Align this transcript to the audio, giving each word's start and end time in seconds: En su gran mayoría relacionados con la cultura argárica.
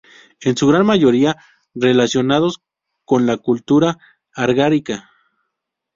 En 0.41 0.57
su 0.57 0.65
gran 0.65 0.83
mayoría 0.83 1.37
relacionados 1.75 2.59
con 3.05 3.27
la 3.27 3.37
cultura 3.37 3.99
argárica. 4.33 5.11